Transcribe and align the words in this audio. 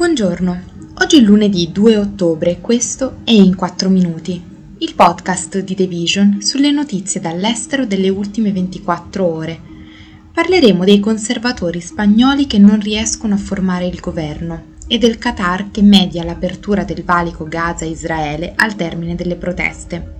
Buongiorno, 0.00 0.62
oggi 0.94 1.18
è 1.18 1.20
lunedì 1.20 1.72
2 1.72 1.98
ottobre 1.98 2.52
e 2.52 2.60
questo 2.62 3.18
è 3.22 3.32
In 3.32 3.54
4 3.54 3.90
Minuti, 3.90 4.42
il 4.78 4.94
podcast 4.94 5.58
di 5.58 5.74
The 5.74 5.86
Vision 5.86 6.40
sulle 6.40 6.70
notizie 6.70 7.20
dall'estero 7.20 7.84
delle 7.84 8.08
ultime 8.08 8.50
24 8.50 9.22
ore. 9.22 9.60
Parleremo 10.32 10.84
dei 10.84 11.00
conservatori 11.00 11.82
spagnoli 11.82 12.46
che 12.46 12.56
non 12.56 12.80
riescono 12.80 13.34
a 13.34 13.36
formare 13.36 13.88
il 13.88 14.00
governo 14.00 14.68
e 14.86 14.96
del 14.96 15.18
Qatar 15.18 15.70
che 15.70 15.82
media 15.82 16.24
l'apertura 16.24 16.82
del 16.82 17.04
valico 17.04 17.46
Gaza-Israele 17.46 18.54
al 18.56 18.76
termine 18.76 19.14
delle 19.14 19.36
proteste. 19.36 20.19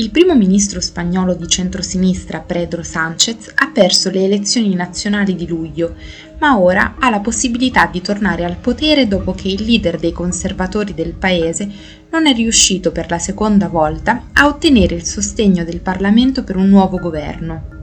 Il 0.00 0.10
primo 0.10 0.34
ministro 0.34 0.80
spagnolo 0.80 1.34
di 1.34 1.46
centrosinistra 1.46 2.40
Pedro 2.40 2.82
Sánchez 2.82 3.52
ha 3.54 3.68
perso 3.68 4.08
le 4.08 4.24
elezioni 4.24 4.74
nazionali 4.74 5.34
di 5.34 5.46
luglio, 5.46 5.94
ma 6.38 6.58
ora 6.58 6.94
ha 6.98 7.10
la 7.10 7.20
possibilità 7.20 7.84
di 7.84 8.00
tornare 8.00 8.46
al 8.46 8.56
potere 8.56 9.06
dopo 9.06 9.34
che 9.34 9.48
il 9.48 9.62
leader 9.62 9.98
dei 9.98 10.12
conservatori 10.12 10.94
del 10.94 11.12
paese 11.12 11.70
non 12.08 12.26
è 12.26 12.32
riuscito 12.32 12.92
per 12.92 13.10
la 13.10 13.18
seconda 13.18 13.68
volta 13.68 14.28
a 14.32 14.46
ottenere 14.46 14.94
il 14.94 15.04
sostegno 15.04 15.64
del 15.64 15.80
Parlamento 15.80 16.44
per 16.44 16.56
un 16.56 16.70
nuovo 16.70 16.96
governo. 16.96 17.79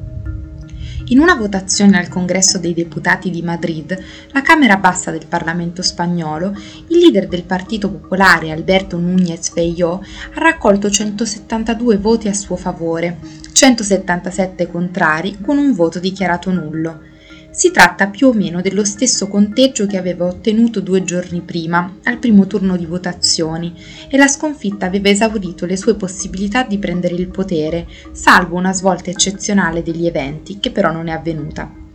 In 1.06 1.20
una 1.20 1.36
votazione 1.36 1.98
al 1.98 2.10
Congresso 2.10 2.58
dei 2.58 2.74
Deputati 2.74 3.30
di 3.30 3.42
Madrid, 3.42 3.98
la 4.32 4.42
Camera 4.42 4.78
bassa 4.78 5.10
del 5.10 5.26
Parlamento 5.26 5.82
spagnolo, 5.82 6.54
il 6.88 6.98
leader 6.98 7.28
del 7.28 7.44
Partito 7.44 7.90
Popolare 7.90 8.52
Alberto 8.52 8.98
Núñez 8.98 9.52
Feijóo 9.52 10.02
ha 10.34 10.40
raccolto 10.40 10.90
172 10.90 11.98
voti 11.98 12.28
a 12.28 12.34
suo 12.34 12.58
favore, 12.58 13.20
177 13.52 14.70
contrari 14.70 15.38
con 15.40 15.58
un 15.58 15.74
voto 15.74 16.00
dichiarato 16.00 16.52
nullo. 16.52 17.16
Si 17.50 17.72
tratta 17.72 18.08
più 18.08 18.28
o 18.28 18.34
meno 18.34 18.62
dello 18.62 18.86
stesso 18.86 19.28
conteggio 19.28 19.88
che 19.88 19.98
aveva 19.98 20.26
ottenuto 20.26 20.80
due 20.80 21.04
giorni 21.04 21.42
prima, 21.42 21.98
al 22.04 22.20
primo 22.20 22.46
turno 22.46 22.78
di 22.78 22.86
votazioni, 22.86 23.74
e 24.10 24.18
la 24.18 24.28
sconfitta 24.28 24.86
aveva 24.86 25.10
esaurito 25.10 25.66
le 25.66 25.78
sue 25.78 25.96
possibilità 25.96 26.64
di 26.64 26.78
prendere 26.78 27.16
il 27.16 27.30
potere, 27.30 27.88
salvo 28.12 28.56
una 28.56 28.74
svolta 28.74 29.10
eccezionale 29.10 29.82
degli 29.82 30.06
eventi, 30.06 30.60
che 30.60 30.72
però 30.72 30.92
non 30.92 31.08
è 31.08 31.12
avvenuta. 31.12 31.86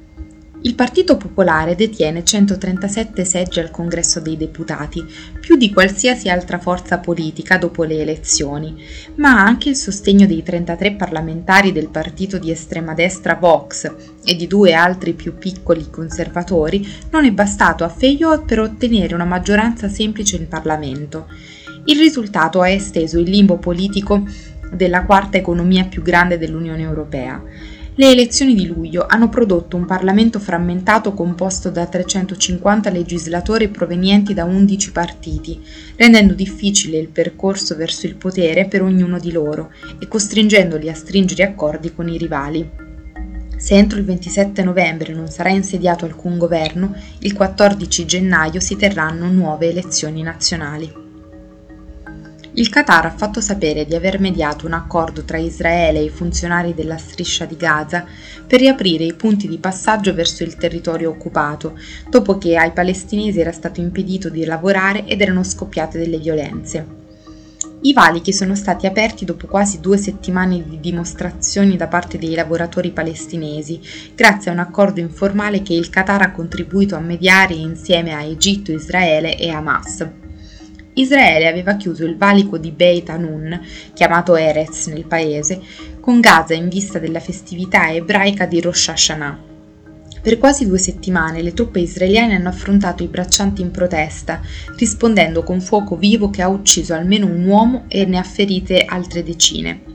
Il 0.65 0.77
Partito 0.77 1.17
Popolare 1.17 1.75
detiene 1.75 2.25
137 2.25 3.25
seggi 3.25 3.59
al 3.59 3.73
Congresso 3.73 4.21
dei 4.21 4.37
Deputati, 4.37 5.05
più 5.41 5.57
di 5.57 5.73
qualsiasi 5.73 6.29
altra 6.29 6.61
forza 6.61 6.99
politica 6.99 7.59
dopo 7.59 7.83
le 7.83 8.01
elezioni, 8.01 8.81
ma 9.17 9.31
ha 9.31 9.45
anche 9.45 9.71
il 9.71 9.77
sostegno 9.77 10.25
dei 10.25 10.45
33 10.45 10.93
parlamentari 10.93 11.73
del 11.73 11.89
partito 11.89 12.39
di 12.39 12.53
estrema 12.53 12.95
destra 12.95 13.35
Vox 13.35 13.93
e 14.25 14.37
di 14.37 14.47
due 14.47 14.73
altri 14.73 15.15
più 15.15 15.37
piccoli 15.37 15.91
conservatori 15.91 16.87
non 17.11 17.25
è 17.25 17.33
bastato 17.33 17.83
a 17.83 17.89
Feijóo 17.89 18.45
per 18.45 18.61
ottenere 18.61 19.17
una 19.17 19.25
maggioranza 19.25 19.89
semplice 19.89 20.37
in 20.37 20.47
Parlamento. 20.47 21.27
Il 21.87 21.99
risultato 21.99 22.61
ha 22.61 22.69
esteso 22.69 23.19
il 23.19 23.29
limbo 23.29 23.57
politico 23.57 24.23
della 24.73 25.05
quarta 25.07 25.39
economia 25.39 25.87
più 25.87 26.03
grande 26.03 26.39
dell'Unione 26.39 26.83
Europea. 26.83 27.43
Le 27.95 28.11
elezioni 28.11 28.55
di 28.55 28.67
luglio 28.67 29.05
hanno 29.07 29.29
prodotto 29.29 29.77
un 29.77 29.85
Parlamento 29.85 30.39
frammentato 30.39 31.13
composto 31.13 31.69
da 31.69 31.85
350 31.85 32.89
legislatori 32.89 33.69
provenienti 33.69 34.33
da 34.33 34.45
11 34.45 34.93
partiti, 34.93 35.61
rendendo 35.97 36.33
difficile 36.33 36.97
il 36.97 37.09
percorso 37.09 37.77
verso 37.77 38.07
il 38.07 38.15
potere 38.15 38.65
per 38.65 38.81
ognuno 38.81 39.19
di 39.19 39.31
loro 39.31 39.71
e 39.99 40.09
costringendoli 40.09 40.89
a 40.89 40.95
stringere 40.95 41.43
accordi 41.43 41.93
con 41.93 42.09
i 42.09 42.17
rivali. 42.17 42.67
Se 43.59 43.75
entro 43.75 43.99
il 43.99 44.07
27 44.07 44.63
novembre 44.63 45.13
non 45.13 45.29
sarà 45.29 45.51
insediato 45.51 46.07
alcun 46.07 46.39
governo, 46.39 46.95
il 47.19 47.35
14 47.35 48.07
gennaio 48.07 48.59
si 48.59 48.75
terranno 48.75 49.31
nuove 49.31 49.69
elezioni 49.69 50.23
nazionali. 50.23 51.12
Il 52.55 52.69
Qatar 52.69 53.07
ha 53.07 53.11
fatto 53.11 53.41
sapere 53.41 53.87
di 53.87 53.95
aver 53.95 54.21
mediato 54.21 54.67
un 54.67 54.75
accordo 54.75 55.25
tra 55.25 55.39
Israele 55.39 56.01
e 56.01 56.05
i 56.05 56.11
funzionari 56.11 56.75
della 56.75 56.99
striscia 56.99 57.47
di 57.47 57.57
Gaza 57.57 58.05
per 58.47 58.61
riaprire 58.61 59.05
i 59.05 59.15
punti 59.15 59.49
di 59.49 59.57
passaggio 59.57 60.13
verso 60.13 60.43
il 60.43 60.57
territorio 60.57 61.09
occupato, 61.09 61.79
dopo 62.11 62.37
che 62.37 62.59
ai 62.59 62.73
palestinesi 62.73 63.41
era 63.41 63.53
stato 63.53 63.81
impedito 63.81 64.29
di 64.29 64.45
lavorare 64.45 65.07
ed 65.07 65.23
erano 65.23 65.43
scoppiate 65.43 65.99
delle 65.99 66.19
violenze. 66.19 67.01
I 67.85 67.95
valichi 67.95 68.35
sono 68.35 68.55
stati 68.55 68.87
aperti 68.87 69.25
dopo 69.25 69.47
quasi 69.47 69.81
due 69.81 69.97
settimane 69.97 70.63
di 70.63 70.79
dimostrazioni 70.79 71.77
da 71.77 71.89
parte 71.89 72.19
dei 72.19 72.35
lavoratori 72.35 72.91
palestinesi, 72.91 73.81
grazie 74.15 74.51
a 74.51 74.55
un 74.55 74.61
accordo 74.61 75.01
informale 75.01 75.63
che 75.63 75.73
il 75.73 75.89
Qatar 75.89 76.21
ha 76.21 76.33
contribuito 76.33 76.97
a 76.97 77.01
mediare 77.01 77.55
insieme 77.55 78.13
a 78.13 78.23
Egitto, 78.23 78.73
Israele 78.73 79.39
e 79.39 79.49
Hamas. 79.49 80.22
Israele 80.95 81.49
aveva 81.49 81.77
chiuso 81.77 82.05
il 82.05 82.17
valico 82.17 82.59
di 82.59 82.71
Beit 82.71 83.09
Hanun, 83.09 83.61
chiamato 83.95 84.37
Erez 84.37 84.87
nel 84.89 85.07
paese, 85.07 85.61
con 86.01 86.21
Gaza 86.21 86.53
in 86.55 86.69
vista 86.69 86.99
della 86.99 87.21
festività 87.21 87.91
ebraica 87.91 88.45
di 88.45 88.61
Rosh 88.61 88.89
Hashanah. 88.89 89.51
Per 90.21 90.39
quasi 90.39 90.67
due 90.67 90.79
settimane 90.79 91.43
le 91.43 91.53
truppe 91.53 91.81
israeliane 91.81 92.35
hanno 92.35 92.49
affrontato 92.49 93.03
i 93.03 93.09
braccianti 93.09 93.61
in 93.63 93.71
protesta, 93.71 94.41
rispondendo 94.77 95.43
con 95.43 95.61
fuoco 95.61 95.97
vivo 95.97 96.31
che 96.31 96.43
ha 96.43 96.49
ucciso 96.49 96.95
almeno 96.95 97.27
un 97.27 97.45
uomo 97.45 97.85
e 97.89 98.05
ne 98.05 98.19
ha 98.19 98.23
ferite 98.23 98.85
altre 98.85 99.25
decine. 99.25 99.92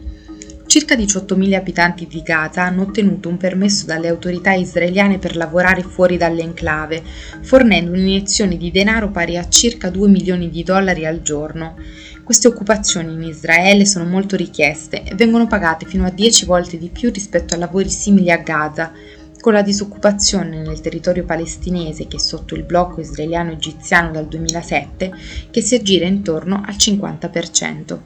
Circa 0.77 0.93
18.000 0.93 1.55
abitanti 1.55 2.05
di 2.05 2.21
Gaza 2.21 2.61
hanno 2.61 2.83
ottenuto 2.83 3.29
un 3.29 3.37
permesso 3.37 3.87
dalle 3.87 4.09
autorità 4.09 4.53
israeliane 4.53 5.17
per 5.17 5.35
lavorare 5.35 5.81
fuori 5.81 6.17
dall'enclave, 6.17 7.01
fornendo 7.41 7.93
un'iniezione 7.93 8.57
di 8.57 8.69
denaro 8.69 9.09
pari 9.09 9.37
a 9.37 9.49
circa 9.49 9.89
2 9.89 10.07
milioni 10.07 10.51
di 10.51 10.61
dollari 10.61 11.07
al 11.07 11.23
giorno. 11.23 11.77
Queste 12.23 12.47
occupazioni 12.47 13.11
in 13.11 13.23
Israele 13.23 13.87
sono 13.87 14.05
molto 14.05 14.35
richieste 14.35 15.01
e 15.01 15.15
vengono 15.15 15.47
pagate 15.47 15.87
fino 15.87 16.05
a 16.05 16.11
10 16.11 16.45
volte 16.45 16.77
di 16.77 16.89
più 16.89 17.09
rispetto 17.11 17.55
a 17.55 17.57
lavori 17.57 17.89
simili 17.89 18.29
a 18.29 18.37
Gaza, 18.37 18.91
con 19.39 19.53
la 19.53 19.63
disoccupazione 19.63 20.61
nel 20.61 20.79
territorio 20.79 21.25
palestinese 21.25 22.05
che 22.05 22.17
è 22.17 22.19
sotto 22.19 22.53
il 22.53 22.61
blocco 22.61 23.01
israeliano-egiziano 23.01 24.11
dal 24.11 24.27
2007 24.27 25.11
che 25.49 25.61
si 25.61 25.73
aggira 25.73 26.05
intorno 26.05 26.61
al 26.63 26.75
50%. 26.75 27.99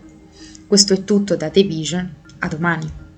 Questo 0.67 0.93
è 0.93 1.03
tutto 1.03 1.35
da 1.35 1.49
The 1.49 1.63
Vision 1.63 2.19
a 2.41 2.49
domani. 2.49 3.10